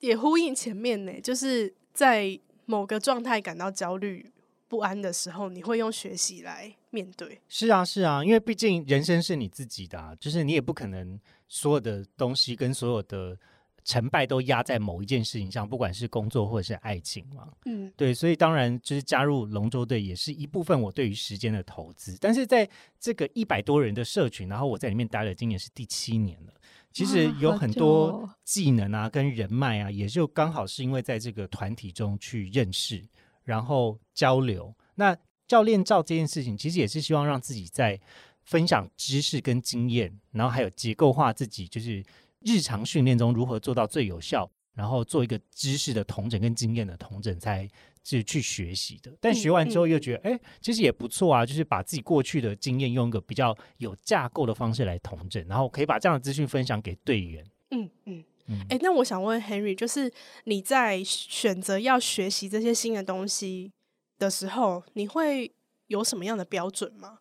[0.00, 2.40] 也呼应前面呢，就是在。
[2.66, 4.32] 某个状态感到焦虑
[4.68, 7.40] 不安的时候，你会用学习来面对。
[7.48, 13.38] 是啊，是啊，因为毕竟人生是你自己的啊，就是你也不可能所有的东西跟所有的
[13.84, 17.48] 成败都压在某一件事情上，不管是工作或者是爱情嘛。
[17.66, 22.16] 嗯，对，所以当然就是加入龙舟队也是一部分我对于时间的投资。
[22.20, 26.52] 但是在这个一百多人的社群，然后我在里面待了今年是第七年了。
[26.92, 33.04] 其实有很多技能啊，跟人脉啊，也就刚好是因为在这个团体中去认识，
[33.44, 34.74] 然后交流。
[34.94, 35.16] 那
[35.48, 37.98] 教练照这件事情，其实也是希望让自己在
[38.44, 42.04] 分享知识跟经验，然后还有结构化自己，就是
[42.40, 44.50] 日常训练中如何做到最有效。
[44.74, 47.68] 然后做一个知识的统整跟经验的统整，才
[48.04, 49.12] 是去学习的。
[49.20, 57.44] 但学完之后又觉得，哎、嗯嗯，其实也不错啊，就是把自己过去的经验用一个比较有架构的方式来统整，然后可以把这样的资讯分享给队员。
[57.70, 58.60] 嗯嗯嗯。
[58.68, 60.12] 哎、欸，那我想问 Henry，就是
[60.44, 63.72] 你在选择要学习这些新的东西
[64.18, 65.52] 的时候，你会
[65.86, 67.18] 有什么样的标准吗？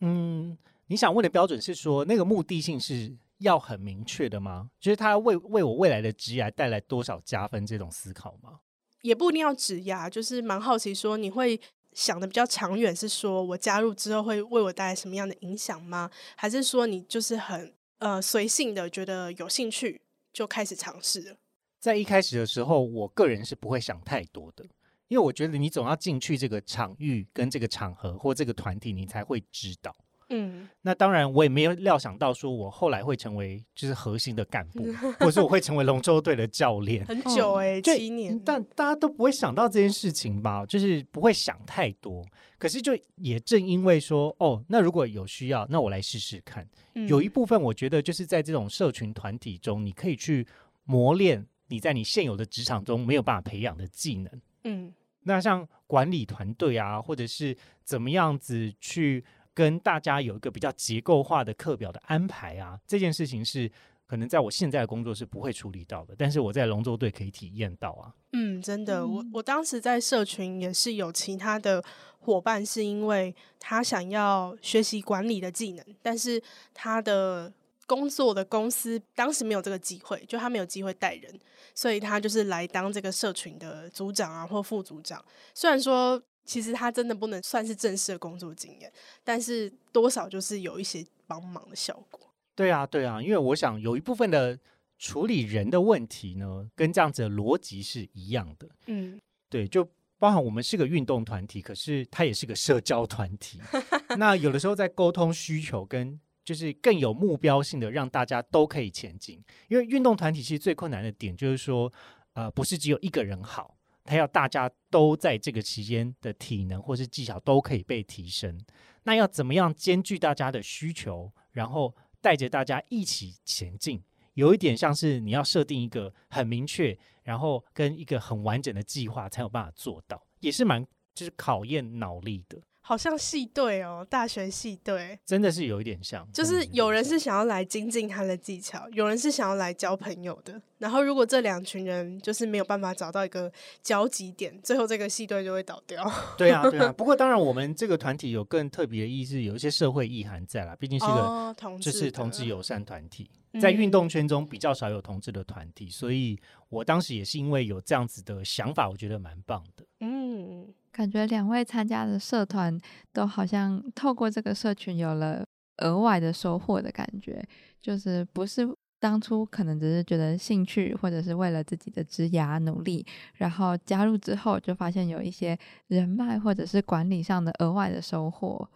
[0.00, 3.16] 嗯，你想问的标准是说那个目的性是？
[3.40, 4.70] 要很明确的吗？
[4.80, 8.60] 就是他为为我未来的职业带来多少加分这种思考吗？
[9.02, 11.60] 也不一定要职业，就是蛮好奇说你会
[11.92, 16.10] 想的比较长远，是说我加入之后会为我带来什么样的影响吗？
[16.34, 21.36] 还是说你就是很呃随性的觉得有兴趣就开始尝试了？
[21.78, 24.64] 在一开始的时候，我个人是不会想太多的，
[25.08, 29.94] 因为我觉得你总要进去这个场域跟这个场合或这个团体，你才会知道。
[30.28, 34.84] 嗯，那当然，我也没有料想到，说我后来会成为就是核心的干部，
[35.20, 37.06] 或者说我会成为龙舟队的教练。
[37.06, 40.66] 很久哎、欸，七年，但大家都不会想到这件事情吧？
[40.66, 42.24] 就是不会想太多。
[42.58, 46.66] 可是就也正因为说，哦，那如果有需要，那我来试试看。
[46.94, 50.44] 嗯、有一部分我觉得就是在这种社群团体中，你可以去
[50.82, 54.40] 磨练你在你现有的职场中没有办法培养的技能。
[54.64, 59.24] 嗯，那像管理团队啊，或者是怎么样子去。
[59.56, 63.72] 跟大家有一个比较结构化的课表的安排啊，这件事情是
[64.06, 68.12] 可能在我现在的工作是不会处理到的，但是我在龙舟队可以体验到啊。
[68.34, 71.82] 嗯，真的，我我当时在社群也是有其他的
[72.18, 76.40] 伙伴，是因为他想要学习管理的技能，但是
[76.74, 77.50] 他的
[77.86, 81.40] 工作的公司当时没有这个机会，就他没有机会带人，
[81.74, 85.24] 所以他就是来当这个社群的组长啊或副组长。
[85.54, 86.22] 虽然说。
[86.46, 88.90] 其实他真的不能算是正式的工作经验，
[89.24, 92.20] 但是多少就是有一些帮忙的效果。
[92.54, 94.58] 对啊，对啊，因为我想有一部分的
[94.98, 98.66] 处理人的问题呢，跟这样子的逻辑是一样的。
[98.86, 99.86] 嗯，对，就
[100.18, 103.60] 包含我们是个运动团体，可是它也是个社交团体。
[104.16, 109.44] 那有的时候在沟通需求跟就是更有目标性的，让大家都可以前进。
[109.68, 111.92] 因为运动团体其实最困难的点就是说，
[112.32, 113.75] 呃，不是只有一个人好，
[114.06, 118.58] 他要大家都在这个期间的体能或是技巧都可以被提升。
[119.02, 124.02] 那要怎么样兼具大家的需求，然后带着大家一起前进？
[124.34, 132.60] 有一点像是你要设定一个很明确，然后跟一个很完整的计划，才有办法做到，也是蛮就是考验脑力的。
[132.88, 140.62] 好像系队哦，大学系队真的是有一点像，就是有人是想要来精进他的技巧，有人是想要来交朋友的。
[140.78, 146.08] 然后如果这两群人就是没有办法找到一个交集点，最后这个系队就会倒掉。
[146.38, 146.92] 对啊， 对啊。
[146.92, 150.76] 不过当然，我们这个团体有更特别的意思，有一些社会意涵在啦。
[150.76, 153.28] 毕竟是一个、哦、就是同志友善团体，
[153.60, 159.84] 在运动圈中比较少有同志的团体，嗯、所以我当时也是因为有这样子的想法，我觉得蛮棒的。
[159.98, 160.72] 嗯。
[160.96, 162.80] 感觉两位参加的社团
[163.12, 165.44] 都好像透过这个社群有了
[165.82, 167.46] 额外的收获的感觉，
[167.82, 168.66] 就是不是
[168.98, 173.04] 当初可能只是觉得兴趣或者是为了自己的职涯努力，
[173.34, 175.54] 然后加入之后就发现有一些
[175.88, 178.66] 人脉或者是管理上的额外的收获。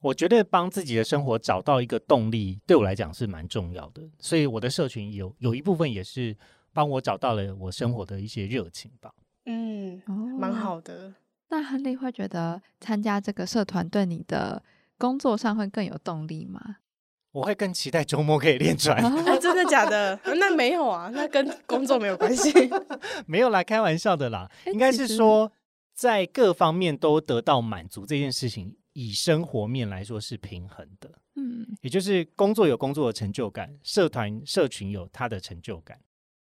[0.00, 6.36] 我觉得帮自己的生活找到一个动力，对我来讲是蛮重要的，所以我的社群有有一部分也是
[6.72, 9.12] 帮我找到了我生活的一些热情吧。
[9.46, 10.00] 嗯，
[10.38, 11.12] 蛮好的。
[11.48, 14.62] 那亨利会觉得参加这个社团对你的
[14.98, 16.76] 工作上会更有动力吗？
[17.32, 18.96] 我会更期待周末可以练船。
[19.26, 20.18] 哎，真的假的？
[20.24, 22.52] 那没有啊，那跟工作没有关系。
[23.26, 24.48] 没有啦，开玩笑的啦。
[24.66, 25.50] 应该是说，
[25.94, 31.10] 在各方面都得到满足这件事情，以生活面来说是平衡的。
[31.34, 35.98] 嗯，也就是工作有工作的成就感，社团社群有它的成就感，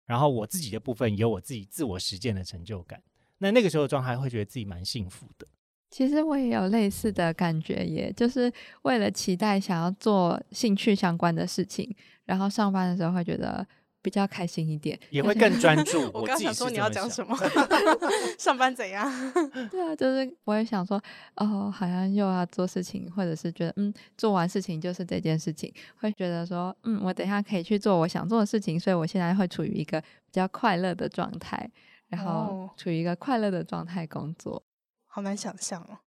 [0.05, 3.01] 然后我自己的部分有我自己自我实践的成就感。
[3.43, 5.45] 那那个时候状态会觉得自己蛮幸福的。
[5.91, 8.51] 其实我也有类似的感觉，也就是
[8.83, 11.93] 为了期待想要做兴趣相关的事情，
[12.25, 13.63] 然后上班的时候会觉得
[14.01, 16.09] 比较开心一点，也会更 专注。
[16.11, 17.37] 我刚想说你要讲什么？
[18.39, 19.07] 上班怎样？
[19.69, 20.99] 对啊，就是我也想说，
[21.35, 31.69] 哦，好像又要做事情，或者是觉得嗯，做完事情就是这件事情，会觉得说嗯，我等一下可以去做我想做的事情，所以我现在会处于一个比较快乐的状态。
[32.15, 34.63] 然后处于一个快乐的状态工作，哦、
[35.07, 35.97] 好难想象哦。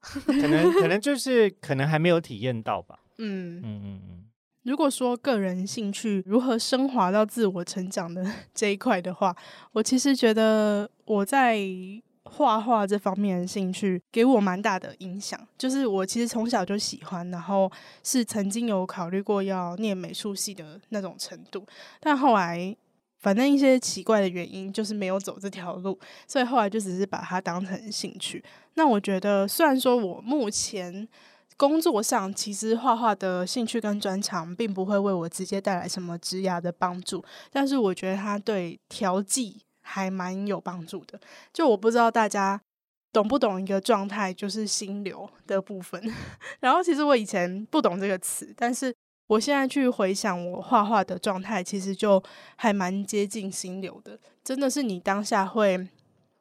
[0.00, 2.98] 可能可能 就是可能还没有体验到吧。
[3.18, 4.24] 嗯嗯嗯嗯。
[4.64, 9.34] 如果说个人兴趣如何升华到自我成长的 这一块的话，
[9.72, 11.58] 我其实觉得我在
[12.24, 15.38] 画画这方面的兴趣给我蛮大的影响。
[15.58, 17.70] 就是我其实从小就喜欢，然后
[18.02, 21.66] 是曾经有考虑过要念美术系的那种程度，
[22.00, 22.76] 但后来。
[23.24, 28.44] 反正一些奇怪的原因，就是没有走这条路，所以后来就只是把它当成兴趣。
[28.74, 31.08] 那我觉得，虽然说我目前
[31.56, 41.18] 工作上其实画画的兴趣跟专长，并不会为我直接带来什么职涯的帮助，但是我觉得它对调剂还蛮有帮助的。
[41.50, 42.60] 就我不知道大家
[43.10, 46.12] 懂不懂一个状态，就是心流的部分。
[46.60, 48.94] 然后其实我以前不懂这个词，但是。
[49.26, 52.22] 我现在去回想我画画的状态，其实就
[52.56, 54.18] 还蛮接近心流的。
[54.44, 55.88] 真的是你当下会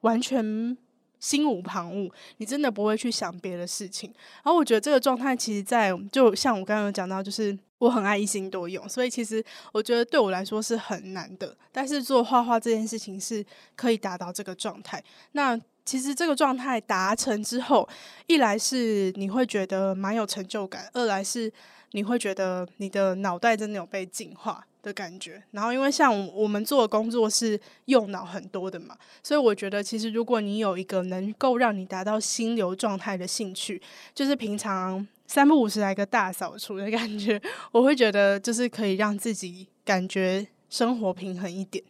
[0.01, 0.77] 完全
[1.17, 4.13] 心无旁骛，你真的不会去想别的事情。
[4.43, 9.41] 然后我觉得这个状态，其实，在就像我刚刚有讲到，就是我很爱一心多用，所以其实
[9.71, 11.55] 我觉得对我来说是很难的。
[11.71, 13.45] 但是做画画这件事情是
[13.77, 15.01] 可以达到这个状态。
[15.31, 17.87] 那其实这个状态达成之后，
[18.27, 21.49] 一来是你会觉得蛮有成就感，二来是。
[21.93, 33.81] 你会觉得你的脑袋真的有被净化的感觉，然后因为像我们做的工作是用脑很多的嘛，所以我觉得其实如果你有一个能够让你达到心流状态的兴趣，
[34.13, 41.83] 就是平常三不五时来个大扫除的感觉， 我会觉得就是可以让自己感觉生活平衡一点。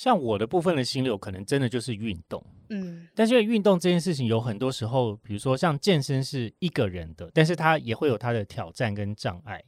[0.00, 2.42] 像我的部分的心流，可能真的就是运动。
[2.70, 9.62] 嗯，但是运动这件事情有很多时候，比如说像健身是一个人的，但是它也会有它的挑战跟障碍。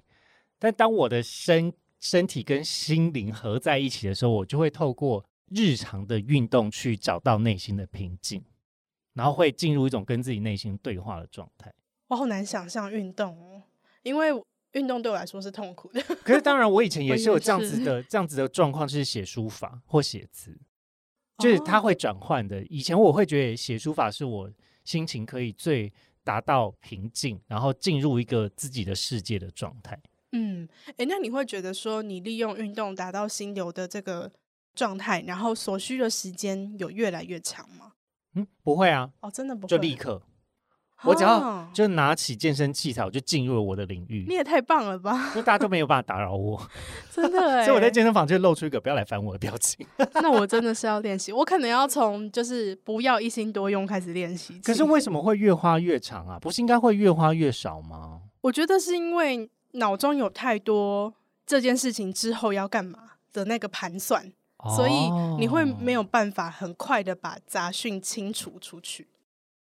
[0.58, 8.42] 但当我的身身体跟心灵合在一起的时候，我就会透过日常的运动去找到内心的平静，
[9.12, 11.70] 然后会进入一种跟自己内心对话的状态。
[12.08, 13.64] 我好难想象运动哦，
[14.02, 14.30] 因为
[14.72, 16.02] 运动对我来说是痛苦的。
[16.24, 20.58] 可是当然，我以前也是有这样子的这样子的状况，是写书法或写字。
[21.38, 22.62] 就是它会转换的。
[22.66, 24.50] 以前我会觉得写书法是我
[24.85, 25.92] 心情可以最
[26.23, 29.98] 达到平静，然后进入一个自己的世界的状态。
[30.31, 30.68] 嗯，
[30.98, 34.31] 诶，那你会觉得说，你利用运动达到心流的这个
[34.75, 37.94] 状态，然后所需的时间有越来越长吗？
[38.35, 39.10] 嗯，不会啊。
[39.20, 40.23] 哦，真的不会，就立刻。
[41.05, 44.25] 我只要就拿起健身器材，我就进入了我的领域。
[44.29, 45.33] 你也太棒了吧！
[45.35, 46.61] 就大家都没有办法打扰我，
[47.11, 47.65] 真的。
[47.65, 49.87] 所以我在健身房就露出一个不要来烦我的表情。
[50.15, 54.61] 那我真的是要练习，我可能要从就是不要一心多用开始练习。
[54.65, 56.38] 可是为什么会越花越长啊？
[56.40, 58.21] 不是应该会越花越少吗？
[58.40, 61.13] 我觉得是因为脑中有太多
[61.46, 62.98] 这件事情之后要干嘛
[63.33, 64.92] 的那个盘算，哦，所以
[65.38, 69.09] 你会没有办法很快的把杂讯清除出去。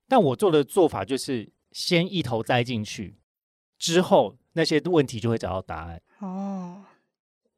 [0.09, 3.15] 但我做的做法就是先一头栽进去，
[3.77, 6.01] 之后那些问题就会找到答案。
[6.17, 6.83] 哦，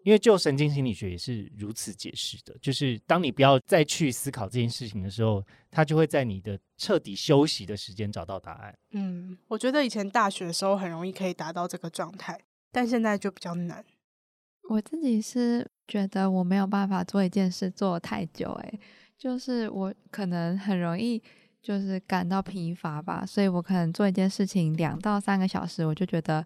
[0.03, 5.41] 因为就神经心理学也是如此解释的，就是当你不要再去思考这件事情的时候，
[5.71, 8.77] 它就会在你的彻底休息的时间找到答案。
[8.91, 12.37] 嗯，我觉得以前大学的时候很容易可以达到这个状态，
[12.71, 13.83] 但现在就比较难。
[14.69, 18.79] 我自己是觉得我没有办法做一件事做太久，诶，
[19.17, 21.23] 就是我可能很容易。
[21.61, 26.45] 就是感到疲乏吧，所以我可能做一件事情两到三个小时，我就觉得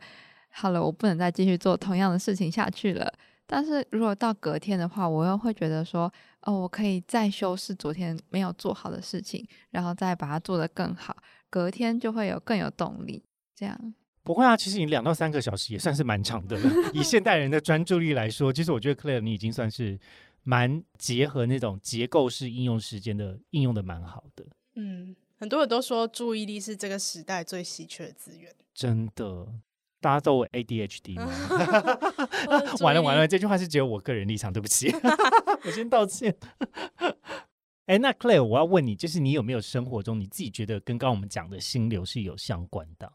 [0.49, 3.11] 好了，我不能再继续做同样的事情下去了。
[3.47, 6.11] 但是如果到隔天的话，我又会觉得说，
[6.41, 11.15] 哦，我可以再修饰昨天没有做好的事情，然后再把它做得更好，
[11.49, 13.23] 隔天就会有更有动力。
[13.55, 13.93] 这样
[14.23, 16.91] 不会啊，其实你两到三个小时也算是蛮长的了。
[16.93, 19.97] 以现代人的专注力来说，其实我觉得 clan 你已经算是
[20.41, 24.43] 蛮结合那种结构式应用时间的应用的蛮好的。
[24.75, 28.53] 嗯，很多人都说注意力是这个时代最稀缺的资源。
[28.73, 29.47] 真的，
[30.01, 31.25] 大家都有 ADHD 吗？
[32.81, 34.91] 完了完了，这句话是只有我个人立场，对不起，
[35.65, 36.35] 我先道歉。
[37.85, 43.11] 哎，那 Claire，我要问你，就是你有没有生活中你自己觉得跟刚刚我们讲的心流是有相关的？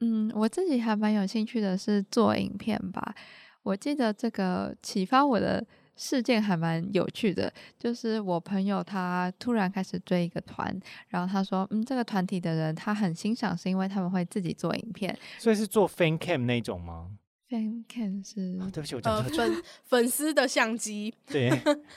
[0.00, 3.14] 嗯，我自己还蛮有兴趣的是做影片吧。
[3.62, 5.66] 我记得这个启发我的。
[6.02, 10.76] 事件还蛮有趣的，就是我朋友他突然开始追一个团，
[11.06, 17.12] 然后他说，嗯，这个团体的人他很欣赏，是因为他们会自己做影片，所以是做 fan cam 那种吗
[17.48, 21.48] ？fan cam 是，哦、对不起，我讲错、呃、粉 粉丝的相机，对，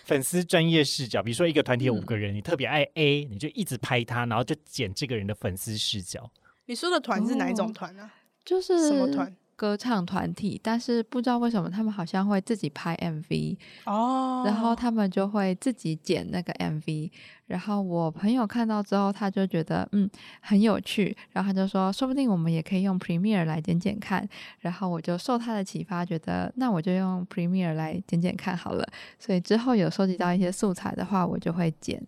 [0.04, 6.32] 粉丝专业视角，比如说一个团体有五个人，嗯、你特别爱 A，你就一直拍他，然后就剪这个人的粉丝视角。
[6.68, 8.12] 你说的团是哪一种团呢、啊哦？
[8.46, 9.36] 就是什么团？
[9.56, 17.10] 歌唱团体，但是不知道为什么他们好像会自己拍 MV 哦，然后他们就会自己剪那个 MV，
[17.48, 20.10] 然后我朋友看到之后，他就觉得嗯
[20.42, 24.28] 很有趣，然后他就说，说不定我们也可以用 Premiere 来剪剪看，
[24.60, 28.86] 然后我就受他的启发，觉得那我就用 Premiere 来剪剪看好了，
[29.18, 32.02] 所以之后有收集到一些素材的话，我就会剪。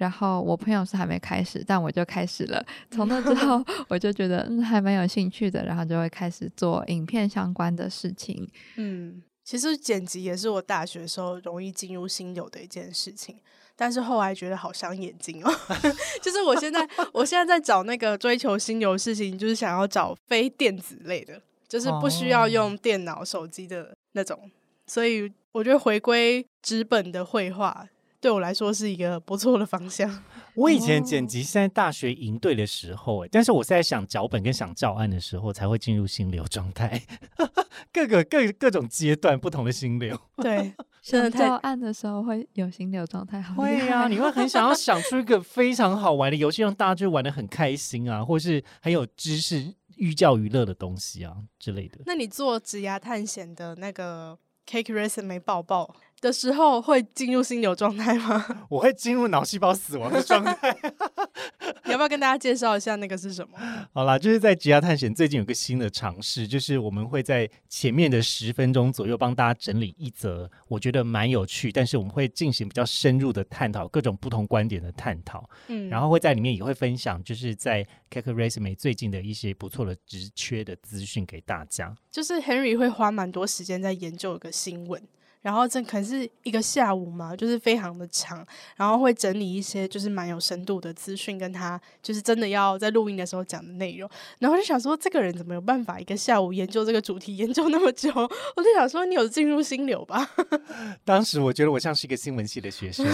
[0.00, 2.64] 然后我朋友是还没开始，但我就开始了。
[2.90, 8.48] 从那之 后，我就觉得嗯还蛮有兴趣的，然后就会开始做影片相关的事情。
[8.76, 13.36] 嗯，其实剪辑也是我大学的时候容易进入心流的一件事情，
[13.76, 15.52] 但是后来觉得好伤眼睛哦。
[16.22, 24.50] 就是我现在，我现在在找那个追求心流的事情，就是想要找非电子类的，就是不需要用电脑、手机的那种。
[24.86, 27.86] 所以我觉得回归纸本的绘画。
[28.20, 30.22] 对我来说是一个不错的方向。
[30.54, 37.02] 我以前剪辑是在大学营队的时候，但是我是在想脚本跟想教案的时候才会进入心流状态。
[37.92, 40.18] 各个各各种阶段不同的心流。
[40.36, 43.42] 对， 想教案的时候会有心流状态。
[43.42, 52.00] 会呀、啊，你会很想要想出一个非常好玩的游戏，让大家就玩的很开心啊，或是很有知识、寓教于乐的东西啊之类的。
[52.04, 58.44] 那你做职涯探险的那个 Cake Resume 报报的时候会进入心流状态吗？
[58.68, 60.76] 我会进入脑细胞死亡的状态。
[61.84, 63.58] 你要不要跟大家介绍一下那个是什么？
[63.92, 75.48] 好啦，就是在职涯探险最近有个新的尝试，就是我们会在前面的十分钟左右帮大家整理一则我觉得蛮有趣，但是我们会进行比较深入的探讨，各种不同观点的探讨。
[75.68, 81.96] 嗯，然后会在里面也会分享，就是在 Cake Resume 最近的一些不错的职缺的资讯给大家。
[82.10, 85.02] 就是 Henry 会花蛮多时间在研究一个新闻。
[85.42, 94.08] 然后这可能是一个下午嘛，就是非常的长，然后会整理一些就是蛮有深度的资讯，跟他就是真的要在录音的时候讲的内容。
[94.38, 98.10] 然后就想说，这个人怎么有办法一个下午研究这个主题研究那么久？
[98.14, 100.30] 我就想说，你有进入心流吧？
[101.04, 103.06] 当时我觉得我像是一个新闻系的学生。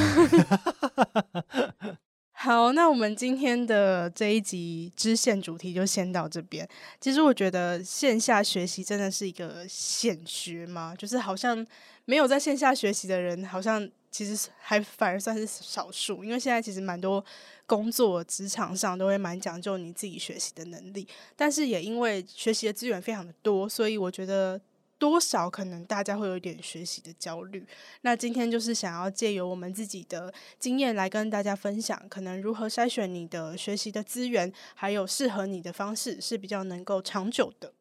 [2.38, 6.68] 好，那我们今天的这一集支线主题就先到这边。
[7.00, 11.66] 其实我觉得线下学习真的是一个显学嘛，就是好像
[12.06, 16.24] 没有在线下学习的人，好像其实还反而算是少数。
[16.24, 17.22] 因为现在其实蛮多
[17.66, 24.60] 工作职场上都会蛮讲究你自己学习的能力，但是也因为学习的资源非常的多，所以我觉得
[24.98, 27.66] 多少可能大家会有一点学习的焦虑。
[28.02, 37.72] 那今天就是想要借由我们自己的经验来跟大家分享，可能如何筛选你的学习的资源，还有适合你的方式是比较能够长久的。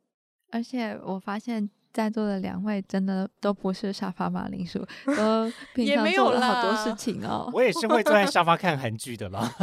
[0.50, 1.70] 而且我发现。
[1.96, 4.86] 在座的两位真的都不是沙发马铃薯，
[5.16, 7.50] 都平常做了好多事情哦。
[7.54, 9.50] 我也是会坐在沙发看韩剧的啦。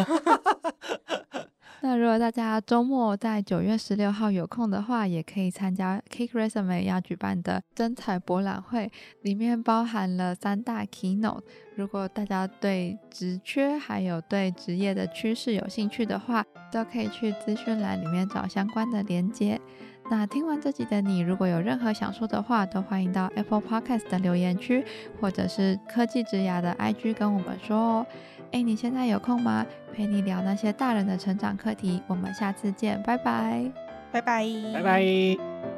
[1.84, 8.90] 那如果大家周末在九月十六号有空的话，也可以参加 Cake Resume 要举办的真彩博览会，
[9.22, 11.42] 里面包含了三大 keynote。
[11.74, 19.60] 如果大家对职缺还有对职业的趋势有兴趣的话，都可以去资讯栏里面找相关的连接。
[20.12, 24.84] 那听完这集的你，如果有任何想说的话，都欢迎到 Apple Podcast 的留言区，
[25.18, 28.06] 或者是科技之牙的 IG 跟我们说哦。
[28.50, 29.64] 哎，你现在有空吗？
[29.90, 32.02] 陪你聊那些大人的成长课题。
[32.06, 33.72] 我们下次见，拜拜，
[34.12, 35.71] 拜拜，拜拜。